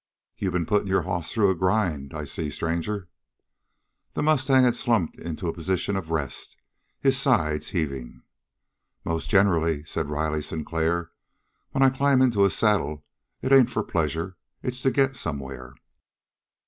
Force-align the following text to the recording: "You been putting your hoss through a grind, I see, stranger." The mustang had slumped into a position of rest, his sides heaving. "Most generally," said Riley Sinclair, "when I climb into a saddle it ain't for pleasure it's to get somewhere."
"You 0.35 0.49
been 0.49 0.65
putting 0.65 0.87
your 0.87 1.03
hoss 1.03 1.31
through 1.31 1.51
a 1.51 1.55
grind, 1.55 2.11
I 2.15 2.23
see, 2.25 2.49
stranger." 2.49 3.07
The 4.13 4.23
mustang 4.23 4.63
had 4.63 4.75
slumped 4.75 5.19
into 5.19 5.47
a 5.47 5.53
position 5.53 5.95
of 5.95 6.09
rest, 6.09 6.57
his 6.99 7.19
sides 7.19 7.69
heaving. 7.69 8.23
"Most 9.05 9.29
generally," 9.29 9.83
said 9.83 10.09
Riley 10.09 10.41
Sinclair, 10.41 11.11
"when 11.69 11.83
I 11.83 11.91
climb 11.91 12.19
into 12.19 12.45
a 12.45 12.49
saddle 12.49 13.05
it 13.43 13.53
ain't 13.53 13.69
for 13.69 13.83
pleasure 13.83 14.37
it's 14.63 14.81
to 14.81 14.89
get 14.89 15.15
somewhere." 15.15 15.75